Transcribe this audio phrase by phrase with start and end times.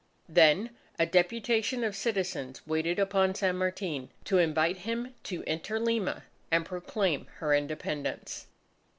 [0.27, 6.23] Then a deputation of citizens waited upon San Martin to invite him to enter Lima
[6.49, 8.47] and proclaim her Independence.